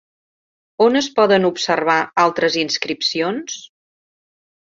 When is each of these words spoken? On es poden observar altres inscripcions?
On 0.85 0.95
es 1.01 1.09
poden 1.19 1.45
observar 1.49 1.97
altres 2.23 2.57
inscripcions? 2.63 3.59